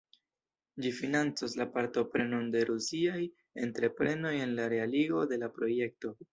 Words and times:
Ĝi 0.85 0.91
financos 0.99 1.53
la 1.59 1.67
partoprenon 1.75 2.49
de 2.57 2.65
rusiaj 2.71 3.21
entreprenoj 3.69 4.35
en 4.49 4.59
la 4.63 4.69
realigo 4.77 5.25
de 5.35 5.43
la 5.47 5.55
projekto. 5.63 6.17